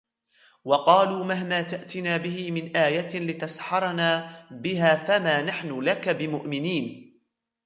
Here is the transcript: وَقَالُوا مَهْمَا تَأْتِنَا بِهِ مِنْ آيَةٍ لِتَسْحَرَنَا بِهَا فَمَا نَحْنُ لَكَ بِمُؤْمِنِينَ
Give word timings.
وَقَالُوا 0.63 1.25
مَهْمَا 1.25 1.61
تَأْتِنَا 1.61 2.17
بِهِ 2.17 2.51
مِنْ 2.51 2.77
آيَةٍ 2.77 3.19
لِتَسْحَرَنَا 3.19 4.43
بِهَا 4.51 4.95
فَمَا 5.05 5.41
نَحْنُ 5.41 5.81
لَكَ 5.81 6.09
بِمُؤْمِنِينَ 6.09 7.13